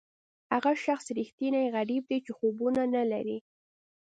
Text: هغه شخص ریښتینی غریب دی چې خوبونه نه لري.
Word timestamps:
هغه 0.53 0.71
شخص 0.85 1.05
ریښتینی 1.17 1.63
غریب 1.75 2.03
دی 2.09 2.19
چې 2.25 2.31
خوبونه 2.37 2.81
نه 2.95 3.03
لري. 3.11 3.37